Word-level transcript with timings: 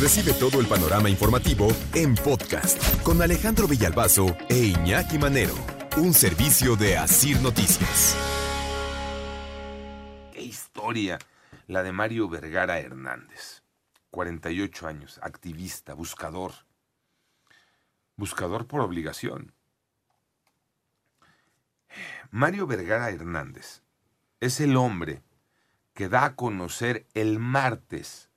Recibe 0.00 0.34
todo 0.34 0.60
el 0.60 0.66
panorama 0.66 1.08
informativo 1.08 1.68
en 1.94 2.14
podcast 2.16 3.02
con 3.02 3.22
Alejandro 3.22 3.66
Villalbazo 3.66 4.36
e 4.46 4.66
Iñaki 4.66 5.18
Manero, 5.18 5.54
un 5.96 6.12
servicio 6.12 6.76
de 6.76 6.98
Asir 6.98 7.40
Noticias. 7.40 8.14
Qué 10.34 10.42
historia 10.42 11.18
la 11.66 11.82
de 11.82 11.92
Mario 11.92 12.28
Vergara 12.28 12.78
Hernández. 12.78 13.62
48 14.10 14.86
años, 14.86 15.18
activista, 15.22 15.94
buscador. 15.94 16.52
Buscador 18.16 18.66
por 18.66 18.82
obligación. 18.82 19.54
Mario 22.30 22.66
Vergara 22.66 23.08
Hernández 23.08 23.80
es 24.40 24.60
el 24.60 24.76
hombre 24.76 25.22
que 25.94 26.10
da 26.10 26.26
a 26.26 26.36
conocer 26.36 27.06
el 27.14 27.38
martes 27.38 28.28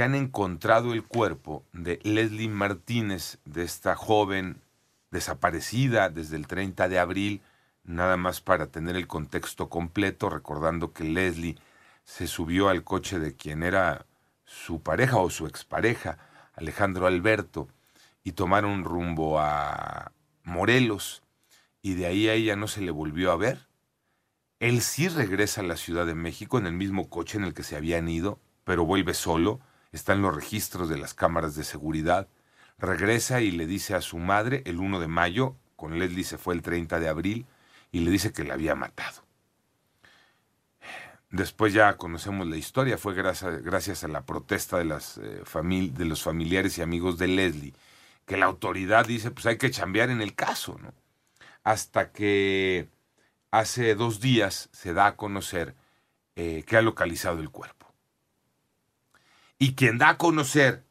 que 0.00 0.04
han 0.04 0.14
encontrado 0.14 0.94
el 0.94 1.04
cuerpo 1.04 1.62
de 1.74 2.00
Leslie 2.04 2.48
Martínez, 2.48 3.36
de 3.44 3.64
esta 3.64 3.96
joven 3.96 4.62
desaparecida 5.10 6.08
desde 6.08 6.36
el 6.36 6.46
30 6.46 6.88
de 6.88 6.98
abril, 6.98 7.42
nada 7.84 8.16
más 8.16 8.40
para 8.40 8.68
tener 8.68 8.96
el 8.96 9.06
contexto 9.06 9.68
completo, 9.68 10.30
recordando 10.30 10.94
que 10.94 11.04
Leslie 11.04 11.58
se 12.06 12.26
subió 12.26 12.70
al 12.70 12.82
coche 12.82 13.18
de 13.18 13.34
quien 13.34 13.62
era 13.62 14.06
su 14.46 14.80
pareja 14.80 15.18
o 15.18 15.28
su 15.28 15.46
expareja, 15.46 16.16
Alejandro 16.54 17.06
Alberto, 17.06 17.68
y 18.24 18.32
tomaron 18.32 18.84
rumbo 18.84 19.38
a 19.38 20.12
Morelos, 20.44 21.22
y 21.82 21.92
de 21.92 22.06
ahí 22.06 22.26
a 22.26 22.32
ella 22.32 22.56
no 22.56 22.68
se 22.68 22.80
le 22.80 22.90
volvió 22.90 23.32
a 23.32 23.36
ver. 23.36 23.66
Él 24.60 24.80
sí 24.80 25.08
regresa 25.08 25.60
a 25.60 25.64
la 25.64 25.76
Ciudad 25.76 26.06
de 26.06 26.14
México 26.14 26.56
en 26.56 26.64
el 26.64 26.72
mismo 26.72 27.10
coche 27.10 27.36
en 27.36 27.44
el 27.44 27.52
que 27.52 27.64
se 27.64 27.76
habían 27.76 28.08
ido, 28.08 28.38
pero 28.64 28.86
vuelve 28.86 29.12
solo, 29.12 29.60
está 29.92 30.12
en 30.12 30.22
los 30.22 30.34
registros 30.34 30.88
de 30.88 30.98
las 30.98 31.14
cámaras 31.14 31.54
de 31.54 31.64
seguridad, 31.64 32.28
regresa 32.78 33.40
y 33.40 33.50
le 33.50 33.66
dice 33.66 33.94
a 33.94 34.00
su 34.00 34.18
madre 34.18 34.62
el 34.66 34.78
1 34.78 35.00
de 35.00 35.08
mayo, 35.08 35.56
con 35.76 35.98
Leslie 35.98 36.24
se 36.24 36.38
fue 36.38 36.54
el 36.54 36.62
30 36.62 37.00
de 37.00 37.08
abril, 37.08 37.46
y 37.92 38.00
le 38.00 38.10
dice 38.10 38.32
que 38.32 38.44
la 38.44 38.54
había 38.54 38.74
matado. 38.74 39.22
Después 41.30 41.72
ya 41.72 41.96
conocemos 41.96 42.46
la 42.48 42.56
historia, 42.56 42.98
fue 42.98 43.14
gracias, 43.14 43.62
gracias 43.62 44.02
a 44.02 44.08
la 44.08 44.26
protesta 44.26 44.78
de, 44.78 44.84
las, 44.84 45.18
eh, 45.18 45.42
de 45.92 46.04
los 46.04 46.22
familiares 46.22 46.76
y 46.78 46.82
amigos 46.82 47.18
de 47.18 47.28
Leslie, 47.28 47.74
que 48.26 48.36
la 48.36 48.46
autoridad 48.46 49.06
dice, 49.06 49.30
pues 49.30 49.46
hay 49.46 49.56
que 49.56 49.70
chambear 49.70 50.10
en 50.10 50.22
el 50.22 50.34
caso, 50.34 50.76
¿no? 50.82 50.92
Hasta 51.62 52.10
que 52.12 52.88
hace 53.50 53.94
dos 53.94 54.20
días 54.20 54.70
se 54.72 54.92
da 54.92 55.06
a 55.06 55.16
conocer 55.16 55.74
eh, 56.36 56.64
que 56.66 56.76
ha 56.76 56.82
localizado 56.82 57.40
el 57.40 57.50
cuerpo. 57.50 57.79
Y 59.62 59.74
quien 59.74 59.98
da 59.98 60.08
a 60.08 60.16
conocer 60.16 60.84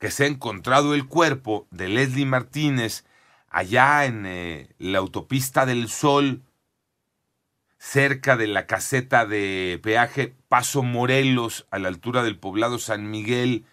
que 0.00 0.10
se 0.10 0.24
ha 0.24 0.26
encontrado 0.26 0.94
el 0.94 1.06
cuerpo 1.06 1.68
de 1.70 1.88
Leslie 1.88 2.26
Martínez 2.26 3.04
allá 3.48 4.04
en 4.04 4.26
eh, 4.26 4.68
la 4.78 4.98
autopista 4.98 5.64
del 5.64 5.88
Sol, 5.88 6.42
cerca 7.78 8.36
de 8.36 8.48
la 8.48 8.66
caseta 8.66 9.26
de 9.26 9.78
peaje 9.80 10.34
Paso 10.48 10.82
Morelos, 10.82 11.68
a 11.70 11.78
la 11.78 11.86
altura 11.86 12.24
del 12.24 12.36
poblado 12.36 12.80
San 12.80 13.12
Miguel, 13.12 13.64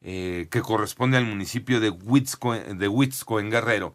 eh, 0.00 0.48
que 0.50 0.62
corresponde 0.62 1.18
al 1.18 1.26
municipio 1.26 1.78
de 1.78 1.90
Huitzco, 1.90 2.54
de 2.54 2.88
Huitzco 2.88 3.40
en 3.40 3.50
Guerrero, 3.50 3.94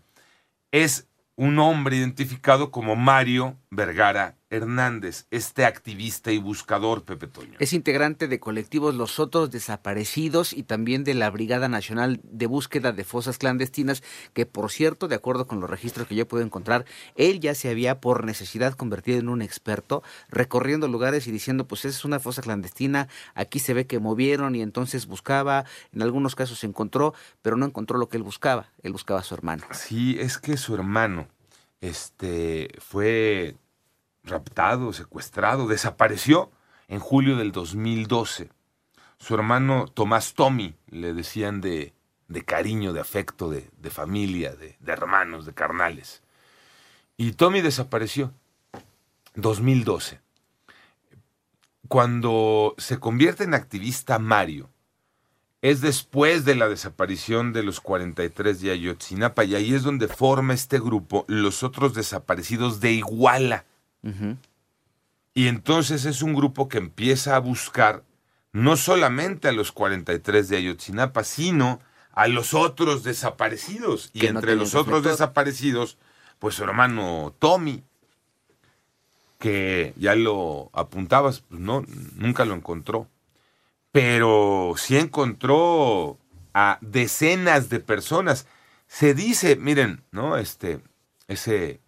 es 0.71 1.07
un 1.35 1.57
hombre 1.57 1.95
identificado 1.95 2.69
como 2.69 2.95
Mario 2.95 3.57
Vergara 3.71 4.35
Hernández, 4.53 5.25
este 5.31 5.65
activista 5.65 6.31
y 6.31 6.37
buscador, 6.37 7.03
Pepe 7.03 7.25
Toño. 7.25 7.57
Es 7.59 7.73
integrante 7.73 8.27
de 8.27 8.39
colectivos 8.39 8.93
Los 8.93 9.19
Otros 9.19 9.49
Desaparecidos 9.49 10.53
y 10.53 10.61
también 10.61 11.03
de 11.03 11.15
la 11.15 11.31
Brigada 11.31 11.67
Nacional 11.69 12.19
de 12.23 12.45
Búsqueda 12.45 12.91
de 12.91 13.03
Fosas 13.03 13.39
Clandestinas, 13.39 14.03
que 14.33 14.45
por 14.45 14.71
cierto, 14.71 15.07
de 15.07 15.15
acuerdo 15.15 15.47
con 15.47 15.59
los 15.59 15.69
registros 15.69 16.07
que 16.07 16.13
yo 16.13 16.27
puedo 16.27 16.43
encontrar, 16.43 16.85
él 17.15 17.39
ya 17.39 17.55
se 17.55 17.69
había 17.69 17.99
por 17.99 18.25
necesidad 18.25 18.73
convertido 18.73 19.17
en 19.17 19.29
un 19.29 19.41
experto, 19.41 20.03
recorriendo 20.29 20.87
lugares 20.87 21.25
y 21.25 21.31
diciendo, 21.31 21.67
pues 21.67 21.85
es 21.85 22.05
una 22.05 22.19
fosa 22.19 22.43
clandestina, 22.43 23.07
aquí 23.33 23.57
se 23.57 23.73
ve 23.73 23.87
que 23.87 23.97
movieron 23.97 24.55
y 24.55 24.61
entonces 24.61 25.07
buscaba, 25.07 25.65
en 25.93 26.03
algunos 26.03 26.35
casos 26.35 26.63
encontró, 26.63 27.15
pero 27.41 27.57
no 27.57 27.65
encontró 27.65 27.97
lo 27.97 28.07
que 28.07 28.17
él 28.17 28.23
buscaba, 28.23 28.69
él 28.83 28.91
buscaba 28.91 29.21
a 29.21 29.23
su 29.23 29.33
hermano. 29.33 29.63
Sí, 29.71 30.17
es 30.19 30.37
que 30.37 30.57
su 30.57 30.75
hermano 30.75 31.27
este, 31.81 32.69
fue 32.79 33.55
raptado, 34.23 34.93
secuestrado, 34.93 35.67
desapareció 35.67 36.51
en 36.87 36.99
julio 36.99 37.37
del 37.37 37.51
2012. 37.51 38.49
Su 39.17 39.35
hermano 39.35 39.87
Tomás 39.87 40.33
Tommy, 40.33 40.75
le 40.87 41.13
decían 41.13 41.61
de, 41.61 41.93
de 42.27 42.43
cariño, 42.43 42.93
de 42.93 42.99
afecto, 42.99 43.49
de, 43.49 43.69
de 43.77 43.89
familia, 43.89 44.55
de, 44.55 44.75
de, 44.79 44.91
hermanos, 44.91 45.45
de 45.45 45.53
carnales. 45.53 46.21
Y 47.17 47.33
Tommy 47.33 47.61
desapareció. 47.61 48.33
2012. 49.35 50.21
Cuando 51.87 52.75
se 52.77 52.99
convierte 52.99 53.43
en 53.43 53.53
activista 53.53 54.19
Mario, 54.19 54.69
es 55.61 55.79
después 55.79 56.43
de 56.43 56.55
la 56.55 56.67
desaparición 56.67 57.53
de 57.53 57.63
los 57.63 57.79
43 57.79 58.59
de 58.61 58.71
Ayotzinapa 58.71 59.45
y 59.45 59.55
ahí 59.55 59.73
es 59.73 59.83
donde 59.83 60.09
forma 60.09 60.53
este 60.53 60.77
grupo 60.77 61.23
los 61.27 61.63
otros 61.63 61.93
desaparecidos 61.93 62.81
de 62.81 62.91
Iguala. 62.91 63.65
Y 65.33 65.47
entonces 65.47 66.05
es 66.05 66.21
un 66.21 66.33
grupo 66.33 66.67
que 66.69 66.77
empieza 66.77 67.35
a 67.35 67.39
buscar 67.39 68.03
no 68.51 68.77
solamente 68.77 69.47
a 69.47 69.51
los 69.51 69.71
43 69.71 70.49
de 70.49 70.57
Ayotzinapa, 70.57 71.23
sino 71.23 71.79
a 72.11 72.27
los 72.27 72.53
otros 72.53 73.03
desaparecidos. 73.03 74.11
Y 74.13 74.27
entre 74.27 74.55
los 74.55 74.75
otros 74.75 75.03
desaparecidos, 75.03 75.97
pues 76.37 76.55
su 76.55 76.63
hermano 76.63 77.33
Tommy, 77.39 77.83
que 79.39 79.93
ya 79.97 80.15
lo 80.15 80.69
apuntabas, 80.73 81.41
pues 81.49 81.59
no, 81.59 81.83
nunca 82.15 82.45
lo 82.45 82.53
encontró 82.53 83.07
pero 83.93 84.73
sí 84.75 84.97
encontró 84.97 86.17
a 86.55 86.79
decenas 86.81 87.69
de 87.69 87.79
personas. 87.79 88.47
Se 88.87 89.13
dice, 89.13 89.55
miren, 89.55 90.03
¿no? 90.11 90.35
Este, 90.35 90.79
ese, 91.27 91.79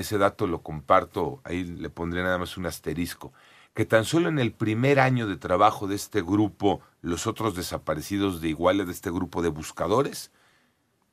ese 0.00 0.18
dato 0.18 0.46
lo 0.46 0.62
comparto, 0.62 1.40
ahí 1.44 1.64
le 1.64 1.90
pondré 1.90 2.22
nada 2.22 2.38
más 2.38 2.56
un 2.56 2.66
asterisco, 2.66 3.32
que 3.74 3.84
tan 3.84 4.04
solo 4.04 4.28
en 4.28 4.38
el 4.38 4.52
primer 4.52 4.98
año 4.98 5.26
de 5.26 5.36
trabajo 5.36 5.86
de 5.86 5.94
este 5.94 6.22
grupo, 6.22 6.80
los 7.02 7.26
otros 7.26 7.54
desaparecidos 7.54 8.40
de 8.40 8.48
Iguala, 8.48 8.84
de 8.84 8.92
este 8.92 9.10
grupo 9.10 9.42
de 9.42 9.48
buscadores, 9.48 10.32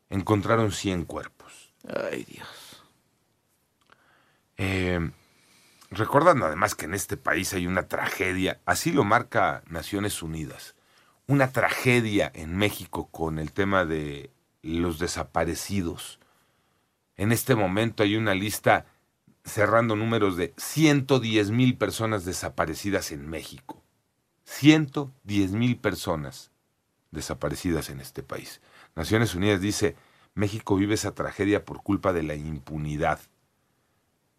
encontraron 0.10 0.72
100 0.72 1.06
cuerpos. 1.06 1.74
Ay, 2.12 2.24
Dios. 2.24 2.84
Eh, 4.58 5.12
Recordando 5.90 6.46
además 6.46 6.76
que 6.76 6.86
en 6.86 6.94
este 6.94 7.16
país 7.16 7.54
hay 7.54 7.66
una 7.66 7.88
tragedia, 7.88 8.60
así 8.66 8.92
lo 8.92 9.06
marca 9.06 9.64
Naciones 9.68 10.22
Unidas, 10.22 10.76
una 11.28 11.52
tragedia 11.54 12.30
en 12.34 12.58
México 12.58 13.08
con 13.10 13.40
el 13.40 13.54
tema 13.54 13.86
de 13.86 14.32
los 14.62 15.00
desaparecidos. 15.00 16.20
En 17.18 17.32
este 17.32 17.56
momento 17.56 18.04
hay 18.04 18.16
una 18.16 18.34
lista 18.34 18.86
cerrando 19.44 19.96
números 19.96 20.38
de 20.38 20.54
110 20.58 21.52
mil 21.52 21.78
personas 21.78 22.26
desaparecidas 22.26 23.12
en 23.12 23.28
México. 23.28 23.84
110 24.46 25.52
mil 25.52 25.78
personas 25.78 26.52
desaparecidas 27.12 27.90
en 27.90 28.00
este 28.00 28.24
país. 28.24 28.62
Naciones 28.96 29.36
Unidas 29.36 29.62
dice, 29.62 29.96
México 30.36 30.76
vive 30.76 30.94
esa 30.94 31.14
tragedia 31.14 31.66
por 31.66 31.82
culpa 31.82 32.14
de 32.14 32.24
la 32.24 32.36
impunidad 32.36 33.20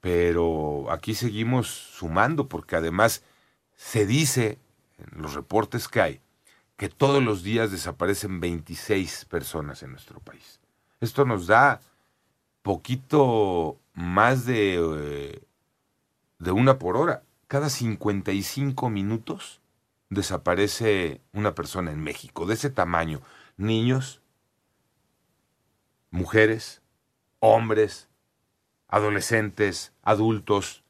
pero 0.00 0.90
aquí 0.90 1.14
seguimos 1.14 1.68
sumando 1.68 2.48
porque 2.48 2.76
además 2.76 3.22
se 3.76 4.06
dice 4.06 4.58
en 4.98 5.22
los 5.22 5.34
reportes 5.34 5.88
que 5.88 6.00
hay 6.00 6.20
que 6.76 6.88
todos 6.88 7.22
los 7.22 7.42
días 7.42 7.72
desaparecen 7.72 8.38
26 8.38 9.24
personas 9.24 9.82
en 9.82 9.90
nuestro 9.90 10.20
país. 10.20 10.60
Esto 11.00 11.24
nos 11.24 11.48
da 11.48 11.80
poquito 12.62 13.78
más 13.94 14.46
de, 14.46 14.76
eh, 14.76 15.42
de 16.38 16.50
una 16.50 16.78
por 16.78 16.96
hora. 16.96 17.22
Cada 17.46 17.70
55 17.70 18.90
minutos 18.90 19.60
desaparece 20.10 21.20
una 21.32 21.54
persona 21.54 21.92
en 21.92 22.00
México 22.00 22.46
de 22.46 22.54
ese 22.54 22.70
tamaño. 22.70 23.22
Niños, 23.56 24.20
mujeres, 26.10 26.82
hombres, 27.40 28.08
adolescentes, 28.88 29.92
adultos. 30.02 30.82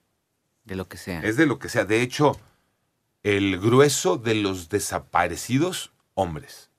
De 0.64 0.76
lo 0.76 0.88
que 0.88 0.98
sea. 0.98 1.20
Es 1.20 1.36
de 1.36 1.46
lo 1.46 1.58
que 1.58 1.68
sea. 1.68 1.84
De 1.84 2.02
hecho, 2.02 2.38
el 3.22 3.58
grueso 3.58 4.16
de 4.16 4.34
los 4.34 4.68
desaparecidos, 4.68 5.92
hombres. 6.14 6.70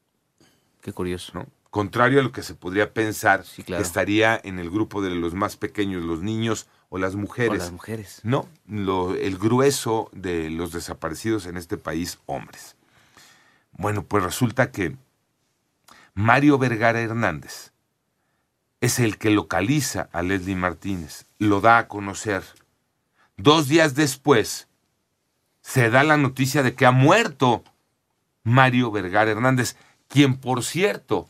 Qué 0.81 0.93
curioso. 0.93 1.31
¿no? 1.33 1.47
Contrario 1.69 2.19
a 2.19 2.23
lo 2.23 2.31
que 2.31 2.41
se 2.41 2.55
podría 2.55 2.93
pensar, 2.93 3.43
estaría 3.67 4.39
en 4.43 4.57
el 4.57 4.71
grupo 4.71 5.03
de 5.03 5.11
los 5.11 5.35
más 5.35 5.55
pequeños, 5.55 6.03
los 6.03 6.21
niños 6.21 6.67
o 6.89 6.97
las 6.97 7.15
mujeres. 7.15 7.51
O 7.51 7.63
las 7.63 7.71
mujeres. 7.71 8.21
No, 8.23 8.47
lo, 8.67 9.13
el 9.13 9.37
grueso 9.37 10.09
de 10.11 10.49
los 10.49 10.71
desaparecidos 10.71 11.45
en 11.45 11.57
este 11.57 11.77
país, 11.77 12.17
hombres. 12.25 12.75
Bueno, 13.71 14.03
pues 14.03 14.23
resulta 14.23 14.71
que 14.71 14.97
Mario 16.15 16.57
Vergara 16.57 16.99
Hernández 16.99 17.71
es 18.81 18.99
el 18.99 19.17
que 19.17 19.29
localiza 19.29 20.09
a 20.11 20.23
Leslie 20.23 20.55
Martínez, 20.55 21.25
lo 21.37 21.61
da 21.61 21.77
a 21.77 21.87
conocer. 21.87 22.43
Dos 23.37 23.67
días 23.67 23.93
después 23.93 24.67
se 25.61 25.89
da 25.89 26.03
la 26.03 26.17
noticia 26.17 26.63
de 26.63 26.73
que 26.73 26.85
ha 26.85 26.91
muerto 26.91 27.63
Mario 28.43 28.89
Vergara 28.89 29.29
Hernández, 29.29 29.75
quien 30.07 30.37
por 30.37 30.63
cierto 30.63 31.29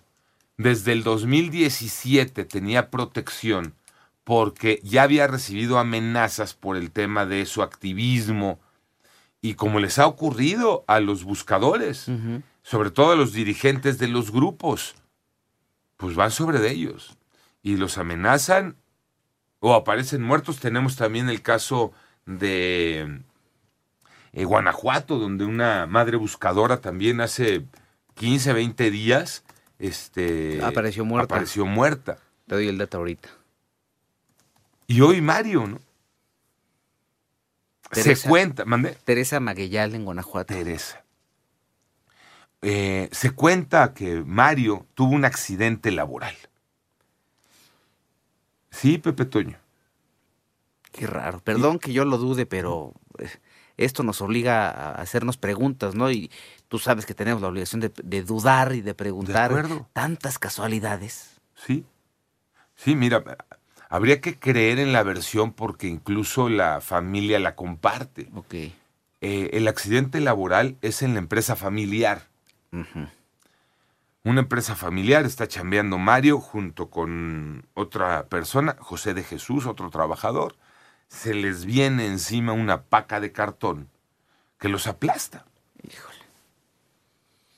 desde 0.59 0.91
el 0.91 1.03
2017 1.03 2.43
tenía 2.43 2.91
protección 2.91 3.75
porque 4.25 4.81
ya 4.83 5.03
había 5.03 5.25
recibido 5.25 5.79
amenazas 5.79 6.53
por 6.53 6.75
el 6.75 6.91
tema 6.91 7.25
de 7.25 7.45
su 7.45 7.63
activismo 7.63 8.59
y 9.39 9.53
como 9.53 9.79
les 9.79 9.99
ha 9.99 10.05
ocurrido 10.05 10.83
a 10.85 10.99
los 10.99 11.23
buscadores, 11.23 12.11
sobre 12.61 12.91
todo 12.91 13.13
a 13.13 13.15
los 13.15 13.31
dirigentes 13.31 13.99
de 13.99 14.09
los 14.09 14.31
grupos, 14.31 14.95
pues 15.95 16.15
van 16.15 16.29
sobre 16.29 16.59
de 16.59 16.71
ellos 16.71 17.17
y 17.63 17.77
los 17.77 17.97
amenazan 17.97 18.75
o 19.61 19.73
aparecen 19.75 20.21
muertos. 20.21 20.59
Tenemos 20.59 20.97
también 20.97 21.29
el 21.29 21.41
caso 21.41 21.93
de 22.25 23.21
eh, 24.33 24.43
Guanajuato, 24.43 25.19
donde 25.19 25.45
una 25.45 25.85
madre 25.85 26.17
buscadora 26.17 26.81
también 26.81 27.21
hace 27.21 27.65
15, 28.15 28.51
20 28.51 28.91
días 28.91 29.45
este, 29.79 30.63
apareció 30.63 31.05
muerta. 31.05 31.35
Apareció 31.35 31.65
muerta. 31.65 32.19
Te 32.47 32.55
doy 32.55 32.67
el 32.67 32.77
dato 32.77 32.97
ahorita. 32.97 33.29
Y 34.87 35.01
hoy 35.01 35.21
Mario, 35.21 35.67
¿no? 35.67 35.79
se 37.91 38.15
cuenta, 38.17 38.65
mandé. 38.65 38.97
Teresa 39.03 39.39
Maguellal 39.39 39.95
en 39.95 40.05
Guanajuato. 40.05 40.53
Teresa. 40.53 41.03
Eh, 42.61 43.09
se 43.11 43.31
cuenta 43.31 43.93
que 43.93 44.21
Mario 44.25 44.85
tuvo 44.93 45.15
un 45.15 45.25
accidente 45.25 45.91
laboral. 45.91 46.35
Sí, 48.69 48.97
Pepe 48.97 49.25
Toño. 49.25 49.57
Qué 50.91 51.07
raro. 51.07 51.39
Perdón 51.39 51.79
que 51.79 51.93
yo 51.93 52.03
lo 52.03 52.17
dude, 52.17 52.45
pero 52.45 52.93
eh, 53.17 53.29
esto 53.79 54.03
nos 54.03 54.21
obliga 54.21 54.69
a 54.69 54.91
hacernos 54.95 55.37
preguntas, 55.37 55.95
¿no? 55.95 56.11
Y 56.11 56.29
tú 56.67 56.79
sabes 56.79 57.05
que 57.05 57.13
tenemos 57.13 57.41
la 57.41 57.47
obligación 57.47 57.81
de, 57.81 58.23
dudar 58.23 58.73
y 58.73 58.81
de 58.81 58.93
preguntar. 58.93 59.51
Tantas 59.93 60.37
casualidades. 60.37 61.37
Sí. 61.55 61.85
Sí, 62.75 62.95
mira, 62.95 63.23
habría 63.89 64.21
que 64.21 64.37
creer 64.37 64.79
en 64.79 64.93
la 64.93 65.03
versión 65.03 65.53
porque 65.53 65.87
incluso 65.87 66.49
la 66.49 66.81
familia 66.81 67.39
la 67.39 67.55
comparte. 67.55 68.29
Ok. 68.35 68.53
Eh, 69.21 69.49
el 69.53 69.67
accidente 69.67 70.19
laboral 70.21 70.77
es 70.81 71.01
en 71.01 71.13
la 71.13 71.19
empresa 71.19 71.55
familiar. 71.55 72.27
Una 74.23 74.41
empresa 74.41 74.75
familiar 74.75 75.25
está 75.25 75.47
chambeando 75.47 75.97
Mario 75.97 76.39
junto 76.39 76.89
con 76.89 77.65
otra 77.73 78.27
persona, 78.27 78.75
José 78.79 79.13
de 79.13 79.23
Jesús, 79.23 79.65
otro 79.65 79.89
trabajador 79.89 80.55
se 81.09 81.33
les 81.33 81.65
viene 81.65 82.05
encima 82.05 82.53
una 82.53 82.83
paca 82.83 83.19
de 83.19 83.31
cartón 83.31 83.89
que 84.59 84.69
los 84.69 84.87
aplasta. 84.87 85.45
Híjole. 85.83 86.19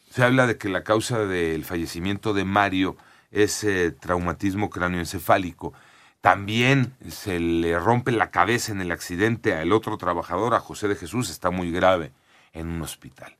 Se 0.10 0.24
habla 0.24 0.48
de 0.48 0.58
que 0.58 0.70
la 0.70 0.84
causa 0.84 1.20
del 1.20 1.66
fallecimiento 1.66 2.34
de 2.34 2.46
Mario 2.46 2.98
es 3.32 3.64
eh, 3.64 3.92
traumatismo 3.92 4.70
cráneoencefálico. 4.70 5.74
También 6.22 6.96
se 7.10 7.40
le 7.40 7.78
rompe 7.80 8.12
la 8.12 8.30
cabeza 8.30 8.72
en 8.72 8.82
el 8.82 8.92
accidente 8.92 9.56
al 9.56 9.72
otro 9.72 9.98
trabajador, 9.98 10.54
a 10.54 10.60
José 10.60 10.88
de 10.88 10.96
Jesús, 10.96 11.30
está 11.30 11.50
muy 11.50 11.72
grave 11.72 12.12
en 12.54 12.68
un 12.68 12.82
hospital. 12.82 13.38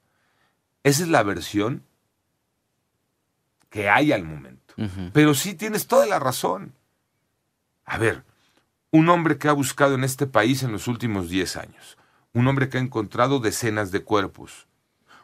Esa 0.84 1.04
es 1.04 1.10
la 1.10 1.24
versión 1.24 1.84
que 3.70 3.90
hay 3.90 4.12
al 4.12 4.24
momento. 4.24 4.62
Pero 5.14 5.36
sí 5.36 5.54
tienes 5.54 5.86
toda 5.86 6.08
la 6.08 6.18
razón. 6.18 6.74
A 7.86 8.00
ver, 8.00 8.24
un 8.92 9.08
hombre 9.08 9.38
que 9.38 9.48
ha 9.48 9.54
buscado 9.54 9.96
en 9.96 10.04
este 10.04 10.28
país 10.28 10.64
en 10.64 10.74
los 10.74 10.88
últimos 10.88 11.30
10 11.30 11.56
años, 11.56 11.98
un 12.34 12.48
hombre 12.48 12.68
que 12.68 12.78
ha 12.78 12.82
encontrado 12.82 13.40
decenas 13.40 13.92
de 13.92 14.04
cuerpos, 14.04 14.68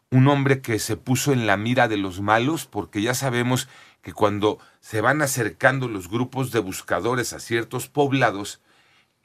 un 0.09 0.29
hombre 0.29 0.61
que 0.61 0.79
se 0.79 0.95
puso 0.95 1.33
en 1.33 1.45
la 1.45 1.57
mira 1.57 1.89
de 1.89 1.97
los 1.97 2.21
malos, 2.21 2.65
porque 2.65 3.01
ya 3.01 3.13
sabemos 3.13 3.67
que 4.01 4.13
cuando 4.13 4.57
se 4.79 5.01
van 5.01 5.21
acercando 5.21 5.89
los 5.89 6.09
grupos 6.09 6.51
de 6.51 6.59
buscadores 6.59 7.33
a 7.33 7.39
ciertos 7.39 7.89
poblados, 7.89 8.61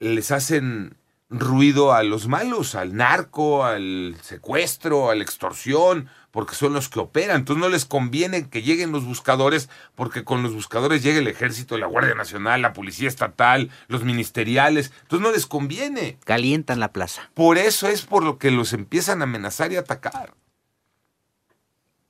les 0.01 0.33
hacen 0.33 0.97
ruido 1.33 1.93
a 1.93 2.03
los 2.03 2.29
malos, 2.29 2.75
al 2.75 2.95
narco, 2.95 3.65
al 3.65 4.17
secuestro, 4.23 5.11
a 5.11 5.15
la 5.15 5.23
extorsión, 5.23 6.09
porque 6.31 6.55
son 6.55 6.75
los 6.75 6.89
que 6.89 7.01
operan. 7.01 7.39
Entonces 7.39 7.61
no 7.61 7.69
les 7.69 7.85
conviene 7.85 8.49
que 8.49 8.63
lleguen 8.63 8.93
los 8.93 9.05
buscadores, 9.05 9.69
porque 9.95 10.25
con 10.25 10.43
los 10.43 10.55
buscadores 10.55 11.03
llega 11.03 11.19
el 11.19 11.29
ejército, 11.29 11.79
la 11.79 11.87
Guardia 11.87 12.15
Nacional, 12.15 12.63
la 12.63 12.73
Policía 12.73 13.09
Estatal, 13.09 13.71
los 13.89 14.05
ministeriales. 14.05 14.93
Entonces 15.03 15.27
no 15.27 15.33
les 15.33 15.47
conviene. 15.47 16.19
Calientan 16.25 16.81
la 16.81 16.93
plaza. 16.93 17.31
Por 17.35 17.59
eso 17.59 17.89
es 17.89 18.03
por 18.03 18.23
lo 18.23 18.39
que 18.39 18.51
los 18.51 18.73
empiezan 18.73 19.21
a 19.21 19.25
amenazar 19.25 19.73
y 19.73 19.77
atacar. 19.77 20.35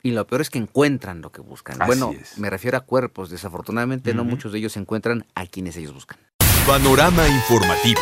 Y 0.05 0.11
lo 0.11 0.27
peor 0.27 0.41
es 0.41 0.51
que 0.51 0.59
encuentran 0.59 1.21
lo 1.21 1.31
que 1.31 1.41
buscan. 1.41 1.79
bueno, 1.87 2.13
me 2.37 2.51
refiero 2.51 2.77
a 2.77 2.81
cuerpos. 2.81 3.31
Desafortunadamente 3.31 4.15
no 4.15 4.25
muchos 4.25 4.51
de 4.51 4.59
ellos 4.59 4.77
encuentran 4.77 5.27
a 5.37 5.47
quienes 5.47 5.77
ellos 5.77 5.95
buscan. 5.95 6.19
Panorama 6.67 7.27
informativo. 7.29 8.01